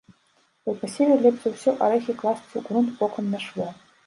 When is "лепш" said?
1.25-1.43